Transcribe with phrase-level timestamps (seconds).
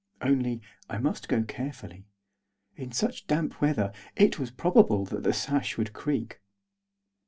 [0.23, 2.07] Only, I must go carefully.
[2.75, 6.39] In such damp weather it was probable that the sash would creak.